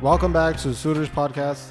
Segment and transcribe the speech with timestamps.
[0.00, 1.70] Welcome back to Suraj Podcast.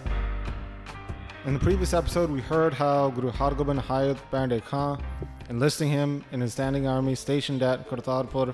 [1.45, 5.01] In the previous episode, we heard how Guru Hargobind hired Painda Khan,
[5.49, 8.53] enlisting him in his standing army stationed at Kartarpur.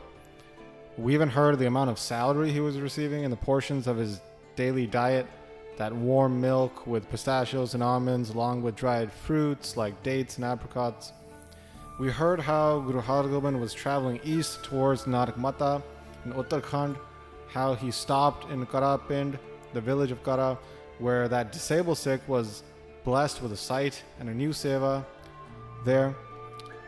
[0.99, 4.21] We even heard the amount of salary he was receiving and the portions of his
[4.55, 5.25] daily diet
[5.77, 11.13] that warm milk with pistachios and almonds, along with dried fruits like dates and apricots.
[11.99, 15.81] We heard how Guru Hargobind was traveling east towards Nanakmata
[16.25, 16.97] in Uttarakhand,
[17.47, 19.37] how he stopped in Karapind,
[19.73, 20.57] the village of Kara,
[20.99, 22.63] where that disabled Sikh was
[23.03, 25.05] blessed with a sight and a new seva
[25.85, 26.15] there.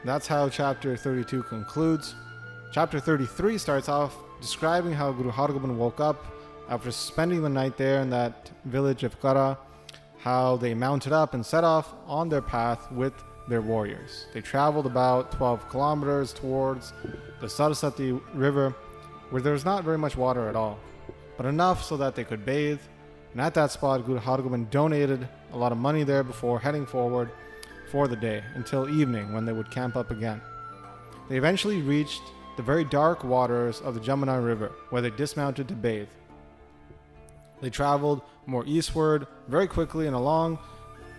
[0.04, 2.16] That's how chapter 32 concludes.
[2.73, 6.25] Chapter 33 starts off describing how Guru Hargobind woke up
[6.70, 9.58] after spending the night there in that village of Kara,
[10.18, 13.14] how they mounted up and set off on their path with
[13.48, 14.26] their warriors.
[14.34, 16.94] They traveled about 12 kilometers towards
[17.40, 18.76] the Saraswati River,
[19.30, 20.80] where there was not very much water at all,
[21.38, 22.80] but enough so that they could bathe.
[23.31, 27.30] And at that spot, Guru Hargobind donated a lot of money there before heading forward
[27.92, 30.42] for the day until evening when they would camp up again.
[31.30, 32.22] They eventually reached
[32.58, 36.09] the very dark waters of the Jamuna River, where they dismounted to bathe.
[37.61, 40.59] They traveled more eastward very quickly and along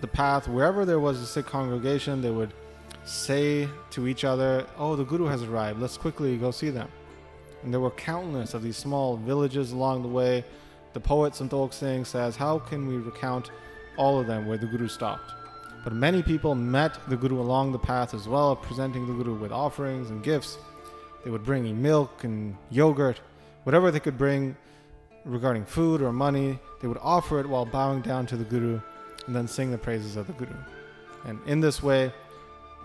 [0.01, 0.49] the path.
[0.49, 2.53] Wherever there was a Sikh congregation, they would
[3.05, 5.81] say to each other, Oh, the Guru has arrived.
[5.81, 6.89] Let's quickly go see them.
[7.63, 10.45] And there were countless of these small villages along the way.
[10.93, 13.51] The poet Santokh Singh says, How can we recount
[13.97, 15.33] all of them where the Guru stopped?
[15.85, 19.53] But many people met the Guru along the path as well, presenting the Guru with
[19.53, 20.59] offerings and gifts.
[21.25, 23.21] They would bring him milk and yogurt,
[23.65, 24.57] whatever they could bring
[25.29, 28.81] regarding food or money, they would offer it while bowing down to the Guru
[29.27, 30.57] and then sing the praises of the Guru.
[31.25, 32.13] And in this way,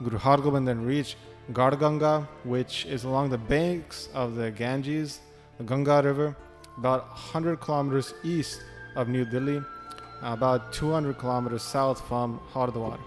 [0.04, 1.16] Guru Hargobind then reached
[1.54, 5.20] Garhganga, which is along the banks of the Ganges,
[5.58, 6.36] the Ganga River,
[6.78, 8.62] about 100 kilometers east
[8.96, 9.62] of New Delhi,
[10.22, 13.00] about 200 kilometers south from Hardwar.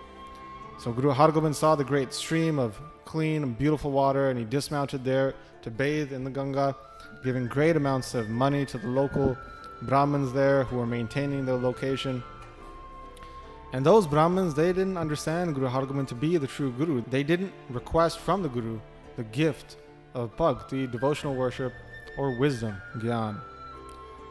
[0.78, 5.02] So Guru Hargobind saw the great stream of clean and beautiful water, and he dismounted
[5.02, 6.76] there to bathe in the Ganga,
[7.24, 9.38] giving great amounts of money to the local
[9.82, 12.22] Brahmins there who were maintaining the location.
[13.72, 17.02] And those Brahmins, they didn't understand Guru Hargobind to be the true Guru.
[17.10, 18.78] They didn't request from the Guru
[19.16, 19.76] the gift
[20.14, 21.72] of bhakti, devotional worship,
[22.18, 23.40] or wisdom, gyan.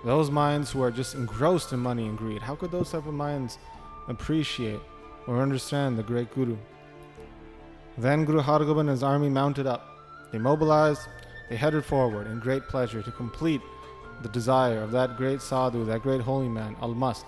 [0.03, 3.13] Those minds who are just engrossed in money and greed, how could those type of
[3.13, 3.57] minds
[4.07, 4.79] appreciate
[5.27, 6.57] or understand the great Guru?
[7.97, 9.88] Then Guru Hargobind and his army mounted up.
[10.31, 11.07] They mobilized,
[11.50, 13.61] they headed forward in great pleasure to complete
[14.22, 17.25] the desire of that great sadhu, that great holy man, Almast.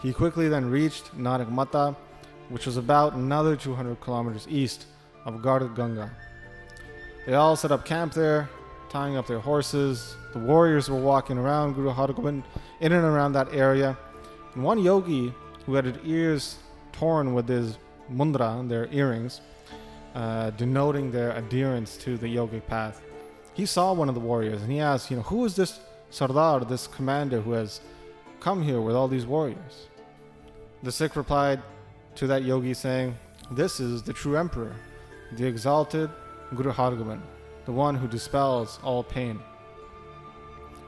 [0.00, 1.94] He quickly then reached Nanak Mata,
[2.48, 4.86] which was about another 200 kilometers east
[5.24, 6.10] of Garh Ganga.
[7.26, 8.48] They all set up camp there,
[8.88, 10.16] tying up their horses.
[10.32, 12.42] The warriors were walking around Guru Hargobind
[12.80, 13.96] in and around that area.
[14.54, 15.32] And one yogi
[15.66, 16.58] who had his ears
[16.90, 17.78] torn with his
[18.10, 19.40] mundra, their earrings,
[20.14, 23.00] uh, denoting their adherence to the yogic path.
[23.54, 25.80] He saw one of the warriors and he asked, you know, who is this
[26.10, 27.80] Sardar, this commander who has
[28.40, 29.88] come here with all these warriors?
[30.82, 31.62] The Sikh replied
[32.16, 33.16] to that yogi saying,
[33.50, 34.74] This is the true emperor,
[35.36, 36.10] the exalted
[36.54, 37.22] Guru Hargobind,
[37.64, 39.40] the one who dispels all pain.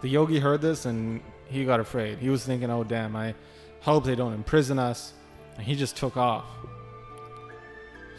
[0.03, 2.19] The yogi heard this and he got afraid.
[2.19, 3.35] He was thinking, oh damn, I
[3.81, 5.13] hope they don't imprison us.
[5.57, 6.45] And he just took off.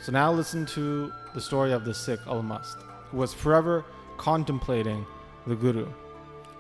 [0.02, 3.86] So now listen to the story of the Sikh Almast, who was forever
[4.18, 5.06] contemplating
[5.48, 5.88] the Guru.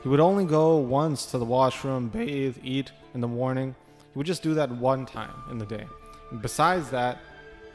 [0.01, 3.75] He would only go once to the washroom, bathe, eat in the morning.
[4.13, 5.85] He would just do that one time in the day.
[6.31, 7.19] And besides that,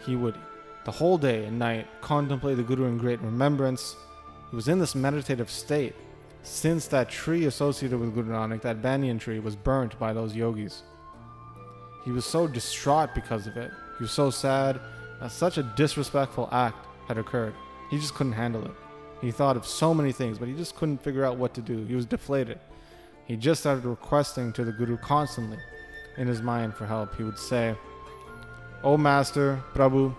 [0.06, 0.36] he would
[0.84, 3.96] the whole day and night contemplate the Guru in great remembrance.
[4.50, 5.94] He was in this meditative state
[6.42, 10.82] since that tree associated with Guru Nanak, that banyan tree, was burnt by those yogis.
[12.04, 13.70] He was so distraught because of it.
[13.98, 14.80] He was so sad
[15.20, 17.54] that such a disrespectful act had occurred.
[17.90, 18.72] He just couldn't handle it.
[19.20, 21.84] He thought of so many things, but he just couldn't figure out what to do.
[21.84, 22.58] He was deflated.
[23.26, 25.58] He just started requesting to the Guru constantly
[26.16, 27.14] in his mind for help.
[27.16, 27.74] He would say,
[28.82, 30.14] O Master, Prabhu,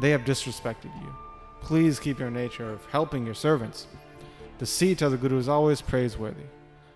[0.00, 1.14] they have disrespected you.
[1.60, 3.88] Please keep your nature of helping your servants.
[4.58, 6.44] The seat of the Guru is always praiseworthy.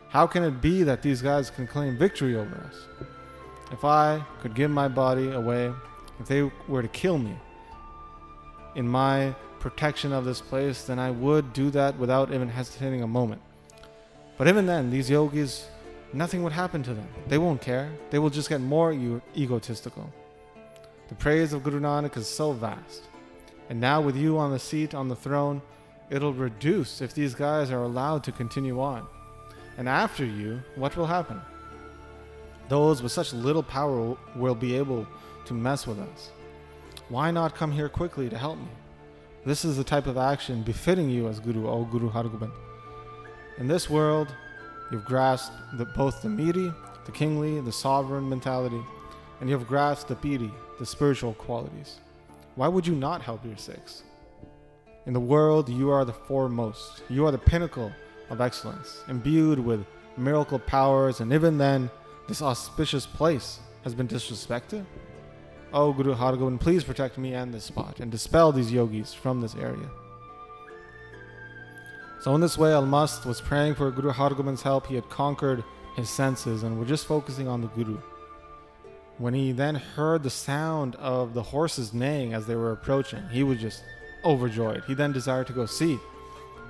[0.08, 3.06] How can it be that these guys can claim victory over us?
[3.73, 5.73] If I could give my body away,
[6.21, 7.35] if they were to kill me
[8.75, 13.07] in my protection of this place, then I would do that without even hesitating a
[13.07, 13.43] moment.
[14.39, 15.67] But even then, these yogis
[16.13, 17.09] nothing would happen to them.
[17.29, 17.93] They won't care.
[18.11, 20.13] They will just get more e- egotistical.
[21.09, 23.03] The praise of Guru Nanak is so vast.
[23.69, 25.63] And now, with you on the seat, on the throne,
[26.09, 29.07] it'll reduce if these guys are allowed to continue on.
[29.79, 31.41] And after you, what will happen?
[32.69, 35.07] Those with such little power will be able
[35.47, 36.31] to mess with us.
[37.09, 38.69] Why not come here quickly to help me?
[39.45, 42.53] This is the type of action befitting you as Guru, O Guru Hargobind.
[43.59, 44.35] In this world,
[44.93, 46.73] you've grasped the, both the miri,
[47.07, 48.81] the kingly, the sovereign mentality,
[49.41, 51.97] and you have grasped the piri, the spiritual qualities.
[52.55, 54.03] Why would you not help your Sikhs?
[55.07, 57.03] In the world, you are the foremost.
[57.09, 57.91] You are the pinnacle
[58.29, 59.85] of excellence, imbued with
[60.17, 61.91] miracle powers, and even then,
[62.29, 64.85] this auspicious place has been disrespected?
[65.73, 69.55] Oh, Guru Hargobind, please protect me and this spot and dispel these yogis from this
[69.55, 69.89] area.
[72.21, 74.89] So, in this way, Almast was praying for Guru Hargobind's help.
[74.89, 75.63] He had conquered
[75.97, 77.99] his senses and was just focusing on the Guru.
[79.19, 83.43] When he then heard the sound of the horses neighing as they were approaching, he
[83.43, 83.85] was just
[84.25, 84.83] overjoyed.
[84.87, 85.99] He then desired to go see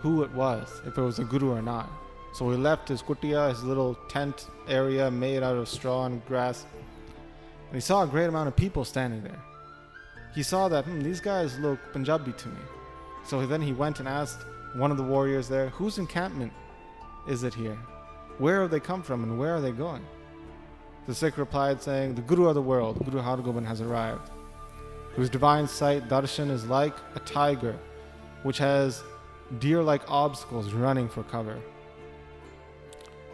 [0.00, 1.91] who it was, if it was a Guru or not.
[2.32, 6.64] So he left his kutia, his little tent area made out of straw and grass,
[7.70, 9.40] and he saw a great amount of people standing there.
[10.34, 12.61] He saw that hmm, these guys look Punjabi to me.
[13.25, 14.44] So then he went and asked
[14.75, 16.52] one of the warriors there, Whose encampment
[17.28, 17.78] is it here?
[18.38, 20.05] Where have they come from and where are they going?
[21.06, 24.31] The Sikh replied, saying, The Guru of the world, Guru Har Hargobind, has arrived,
[25.14, 27.78] whose divine sight, darshan, is like a tiger,
[28.43, 29.02] which has
[29.61, 31.58] deer like obstacles running for cover.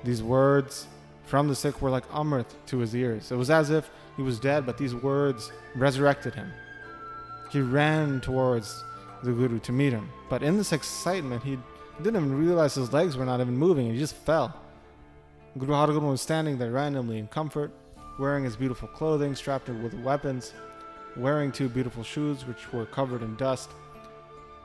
[0.04, 0.86] These words
[1.26, 3.30] from the Sikh were like amrit to his ears.
[3.30, 6.50] It was as if he was dead, but these words resurrected him.
[7.50, 8.82] He ran towards
[9.22, 11.58] the Guru to meet him, but in this excitement, he
[12.02, 13.92] didn't even realize his legs were not even moving.
[13.92, 14.54] He just fell.
[15.58, 17.72] Guru Hargobind was standing there randomly in comfort,
[18.18, 20.52] wearing his beautiful clothing, strapped with weapons,
[21.16, 23.70] wearing two beautiful shoes which were covered in dust,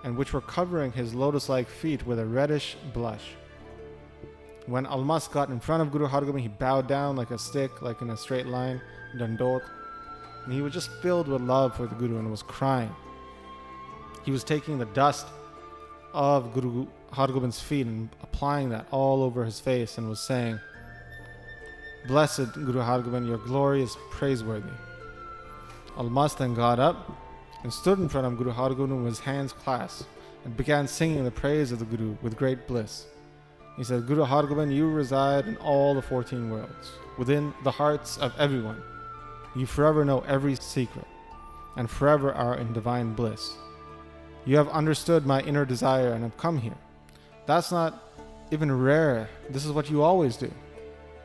[0.04, 3.36] and which were covering his lotus like feet with a reddish blush.
[4.72, 8.02] When Almast got in front of Guru Hargobind, he bowed down like a stick, like
[8.02, 8.80] in a straight line,
[9.18, 9.64] dandot,
[10.46, 12.96] and he was just filled with love for the Guru and was crying.
[14.24, 15.28] He was taking the dust
[16.14, 20.58] of Guru Hargobind's feet and applying that all over his face and was saying,
[22.08, 24.72] Blessed Guru Hargobind, your glory is praiseworthy.
[25.98, 27.12] Almast then got up
[27.64, 30.08] and stood in front of Guru Hargobind with his hands clasped
[30.46, 33.08] and began singing the praise of the Guru with great bliss.
[33.78, 38.34] He said, Guru Hargobind, you reside in all the 14 worlds, within the hearts of
[38.38, 38.82] everyone.
[39.56, 41.06] You forever know every secret,
[41.78, 43.54] and forever are in divine bliss.
[44.46, 46.78] You have understood my inner desire and have come here.
[47.46, 48.12] That's not
[48.52, 49.30] even rare.
[49.50, 50.52] This is what you always do.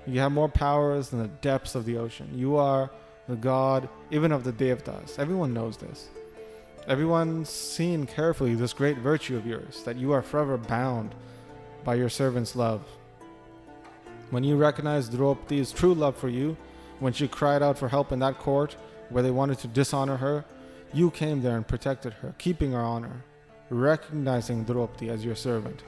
[0.06, 2.30] You have more powers than the depths of the ocean.
[2.32, 2.90] You are
[3.28, 5.18] the god even of the Devtas.
[5.18, 6.08] Everyone knows this.
[6.86, 11.14] Everyone's seen carefully this great virtue of yours, that you are forever bound
[11.86, 12.82] by your servant's love.
[14.30, 16.56] When you recognized Draupadi's true love for you,
[16.98, 18.76] when she cried out for help in that court
[19.08, 20.44] where they wanted to dishonor her,
[20.92, 23.22] you came there and protected her, keeping her honor,
[23.70, 25.84] recognizing Draupadi as your servant.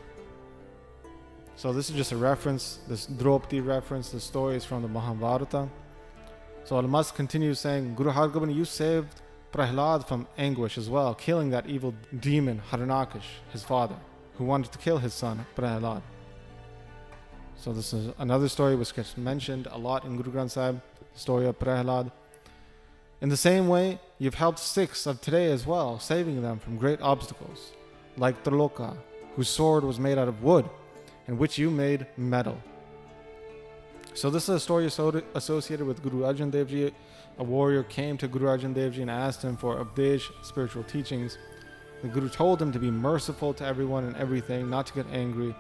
[1.57, 5.69] So this is just a reference, this Draupadi reference, the story is from the Mahabharata.
[6.63, 9.21] So Almast continues saying, Guru Hargobind, you saved
[9.53, 13.97] Prahlad from anguish as well, killing that evil demon Haranakish, his father,
[14.39, 16.01] who wanted to kill his son Prahlad.
[17.57, 20.81] So this is another story which gets mentioned a lot in Guru Granth Sahib,
[21.13, 22.13] the story of Prahlad.
[23.21, 27.01] In the same way, you've helped Sikhs of today as well, saving them from great
[27.01, 27.73] obstacles,
[28.17, 28.97] like Tiloka,
[29.35, 30.71] whose sword was made out of wood,
[31.27, 32.57] and which you made metal.
[34.15, 36.93] So this is a story associated with Guru Arjan Dev Ji.
[37.39, 41.39] A warrior came to Guru Arjan Dev Ji and asked him for Updesh, spiritual teachings.
[42.03, 45.55] The Guru told him to be merciful to everyone and everything, not to get angry.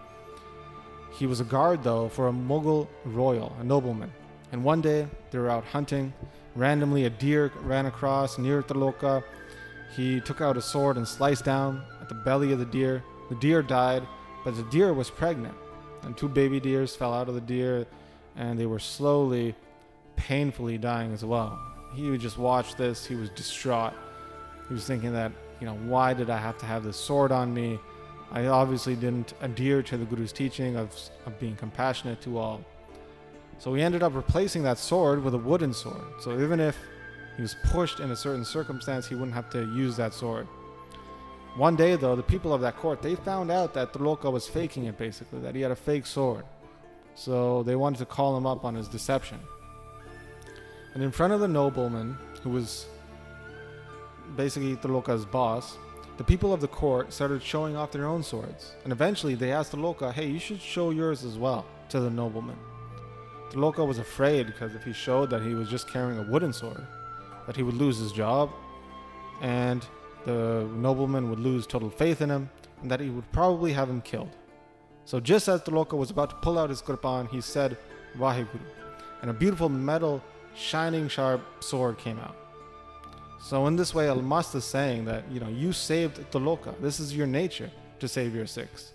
[1.12, 4.12] He was a guard, though, for a Mughal royal, a nobleman.
[4.52, 6.12] And one day, they were out hunting,
[6.58, 9.22] Randomly, a deer ran across near Tiloka.
[9.94, 13.04] He took out a sword and sliced down at the belly of the deer.
[13.28, 14.02] The deer died,
[14.44, 15.54] but the deer was pregnant.
[16.02, 17.86] And two baby deers fell out of the deer,
[18.34, 19.54] and they were slowly,
[20.16, 21.56] painfully dying as well.
[21.94, 23.06] He would just watch this.
[23.06, 23.92] He was distraught.
[24.66, 27.52] He was thinking that, you know, why did I have to have this sword on
[27.52, 27.78] me?
[28.30, 30.94] I obviously didn't adhere to the Guru's teaching of,
[31.26, 32.64] of being compassionate to all.
[33.58, 36.04] So he ended up replacing that sword with a wooden sword.
[36.20, 36.76] So even if
[37.36, 40.46] he was pushed in a certain circumstance, he wouldn't have to use that sword.
[41.56, 44.84] One day, though, the people of that court they found out that Tiloka was faking
[44.84, 46.44] it, basically, that he had a fake sword.
[47.14, 49.40] So they wanted to call him up on his deception.
[50.94, 52.86] And in front of the nobleman, who was
[54.36, 55.78] basically Tiloka's boss,
[56.16, 58.74] the people of the court started showing off their own swords.
[58.84, 62.58] And eventually they asked Tiloka, hey, you should show yours as well to the nobleman.
[63.50, 66.86] Tiloka was afraid because if he showed that he was just carrying a wooden sword,
[67.46, 68.50] that he would lose his job
[69.40, 69.86] and
[70.24, 72.50] the nobleman would lose total faith in him
[72.82, 74.30] and that he would probably have him killed.
[75.04, 77.78] So just as Taloka was about to pull out his kirpan, he said,
[78.18, 78.60] Vaheguru,
[79.22, 80.22] and a beautiful metal,
[80.54, 82.36] shining sharp sword came out.
[83.40, 86.78] So in this way, Almast is saying that, you know, you saved Tiloka.
[86.80, 88.92] This is your nature to save your Sikhs.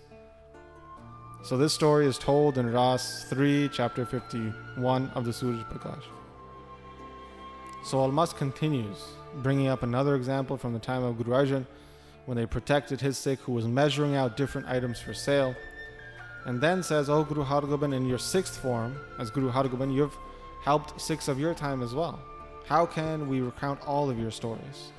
[1.42, 6.04] So this story is told in Ras 3, chapter 51 of the Suraj Prakash.
[7.84, 8.96] So Almast continues,
[9.42, 11.66] bringing up another example from the time of Guru Arjan,
[12.26, 15.54] when they protected his Sikh who was measuring out different items for sale.
[16.46, 20.16] And then says, Oh Guru Hargobind, in your sixth form, as Guru Hargobind, you've
[20.62, 22.22] helped Sikhs of your time as well.
[22.66, 24.92] How can we recount all of your stories?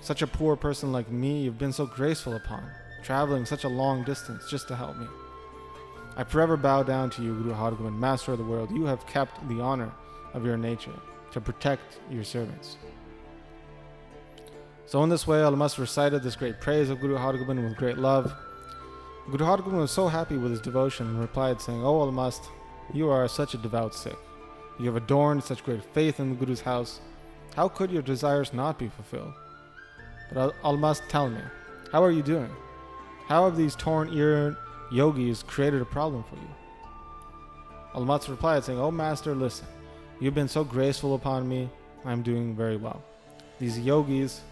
[0.00, 2.70] Such a poor person like me, you've been so graceful upon,
[3.02, 5.06] traveling such a long distance just to help me.
[6.18, 8.70] I forever bow down to you, Guru Hargobind, Master of the world.
[8.70, 9.90] You have kept the honor
[10.34, 10.92] of your nature
[11.32, 12.76] to protect your servants.
[14.84, 18.34] So in this way, Almast recited this great praise of Guru Hargobind with great love.
[19.30, 22.48] Guru Hargobind was so happy with his devotion and replied, saying, O Almast,
[22.92, 24.16] you are such a devout Sikh.
[24.78, 27.00] You have adorned such great faith in the Guru's house.
[27.54, 29.32] How could your desires not be fulfilled?
[30.32, 31.40] But Almast, tell me,
[31.92, 32.50] how are you doing?
[33.26, 34.56] How have these torn ear
[34.92, 36.48] yogis created a problem for you?
[37.94, 39.66] Almast replied, saying, O Master, listen.
[40.20, 41.70] You've been so graceful upon me.
[42.04, 43.02] I'm doing very well.
[43.58, 44.42] These yogis,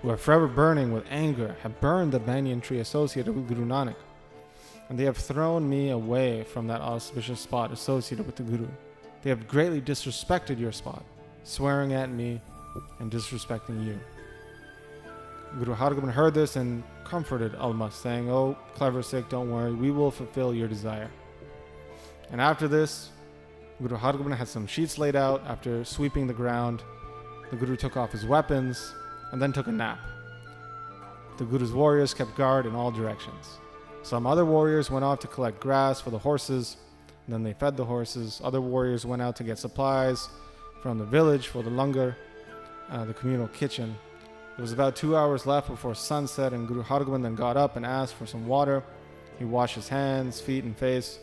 [0.00, 3.96] who are forever burning with anger, have burned the banyan tree associated with Guru Nanak,
[4.88, 8.68] and they have thrown me away from that auspicious spot associated with the Guru.
[9.24, 11.02] They have greatly disrespected your spot,
[11.44, 12.42] swearing at me
[13.00, 13.98] and disrespecting you.
[15.58, 20.10] Guru Hargobind heard this and comforted Almast, saying, Oh, clever Sikh, don't worry, we will
[20.10, 21.10] fulfill your desire.
[22.30, 23.12] And after this,
[23.80, 25.42] Guru Hargobind had some sheets laid out.
[25.46, 26.82] After sweeping the ground,
[27.50, 28.94] the Guru took off his weapons
[29.32, 30.00] and then took a nap.
[31.38, 33.58] The Guru's warriors kept guard in all directions.
[34.02, 36.76] Some other warriors went off to collect grass for the horses
[37.28, 38.40] then they fed the horses.
[38.44, 40.28] Other warriors went out to get supplies
[40.82, 42.16] from the village for the langar,
[42.90, 43.96] uh, the communal kitchen.
[44.58, 47.84] It was about two hours left before sunset, and Guru Hargobind then got up and
[47.84, 48.82] asked for some water.
[49.38, 51.18] He washed his hands, feet, and face,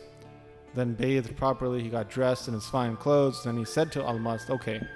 [0.74, 1.82] then bathed properly.
[1.82, 3.44] He got dressed in his fine clothes.
[3.44, 4.86] Then he said to Almast, Okay,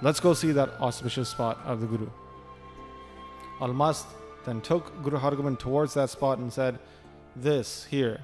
[0.00, 2.08] let's go see that auspicious spot of the Guru.
[3.60, 4.06] Almast
[4.46, 6.78] then took Guru Hargobind towards that spot and said,
[7.36, 8.20] This here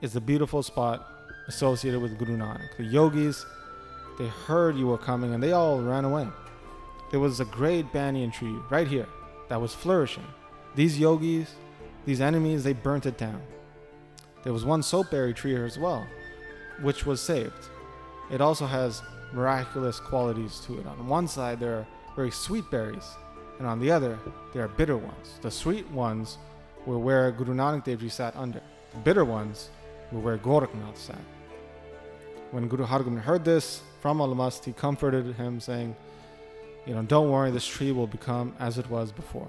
[0.00, 1.11] is the beautiful spot
[1.48, 2.76] associated with Guru Nanak.
[2.76, 3.44] The yogis,
[4.18, 6.28] they heard you were coming and they all ran away.
[7.10, 9.08] There was a great banyan tree right here
[9.48, 10.26] that was flourishing.
[10.74, 11.54] These yogis,
[12.06, 13.42] these enemies, they burnt it down.
[14.44, 16.06] There was one soapberry tree here as well,
[16.80, 17.68] which was saved.
[18.30, 20.86] It also has miraculous qualities to it.
[20.86, 23.08] On one side, there are very sweet berries,
[23.58, 24.18] and on the other,
[24.52, 25.38] there are bitter ones.
[25.42, 26.38] The sweet ones
[26.86, 28.60] were where Guru Nanak Dev Ji sat under.
[28.92, 29.70] The bitter ones
[30.12, 31.24] were where Gorakhnath sat.
[32.50, 35.96] When Guru Hargobind heard this from Almast, he comforted him, saying,
[36.86, 39.48] You know, don't worry, this tree will become as it was before.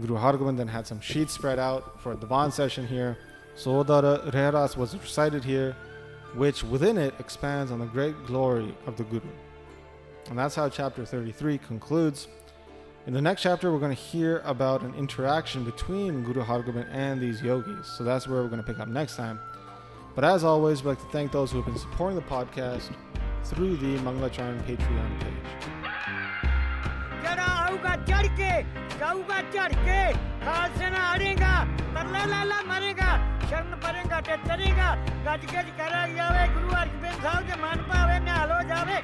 [0.00, 3.18] Guru Hargobind then had some sheets spread out for a Divan session here.
[3.56, 5.76] Sodara Rehras was recited here,
[6.34, 9.28] which within it expands on the great glory of the Guru.
[10.28, 12.28] And that's how chapter 33 concludes.
[13.07, 17.21] In the next chapter, we're going to hear about an interaction between Guru Hargobind and
[17.21, 17.85] these yogis.
[17.85, 19.39] So that's where we're going to pick up next time.
[20.15, 22.89] But as always, we'd like to thank those who have been supporting the podcast
[23.43, 25.51] through the Manglacharan Patreon page.
[27.25, 28.51] जरा आऊगा चढ़ के
[28.99, 30.01] गाऊगा चढ़ के
[30.45, 31.53] काल से ना अड़ेगा
[31.95, 33.11] तरला लाला मरेगा
[33.49, 34.89] शरण परेगा ते तरेगा
[35.25, 38.97] गज गज करा जावे गुरु अर्जन साहब के मन पावे ने हलो जावे